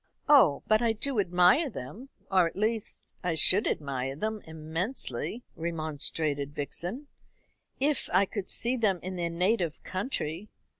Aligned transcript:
"Oh, 0.27 0.63
but 0.65 0.81
I 0.81 0.93
do 0.93 1.19
admire 1.19 1.69
them; 1.69 2.09
or, 2.31 2.47
at 2.47 2.55
least, 2.55 3.13
I 3.23 3.35
should 3.35 3.67
admire 3.67 4.15
them 4.15 4.41
immensely," 4.45 5.43
remonstrated 5.55 6.55
Vixen, 6.55 7.05
"if 7.79 8.09
I 8.11 8.25
could 8.25 8.49
see 8.49 8.75
them 8.77 8.99
in 9.03 9.15
their 9.15 9.29
native 9.29 9.83
country. 9.83 10.49